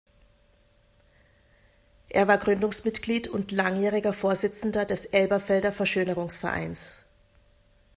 [2.09, 6.93] Er war Gründungsmitglied und langjähriger Vorsitzender des "Elberfelder Verschönerungsvereins".